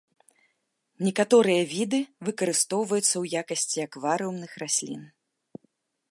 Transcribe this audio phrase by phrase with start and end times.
[1.07, 1.99] Некаторыя віды
[2.29, 5.01] выкарыстоўваюцца ў якасці акварыумных раслін.